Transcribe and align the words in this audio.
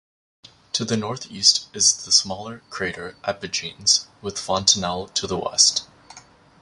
To 0.73 0.83
the 0.83 0.97
northeast 0.97 1.67
is 1.75 2.05
the 2.05 2.11
smaller 2.11 2.63
crater 2.71 3.15
Epigenes, 3.23 4.07
with 4.19 4.39
Fontenelle 4.39 5.07
to 5.09 5.27
the 5.27 5.37
west. 5.37 5.85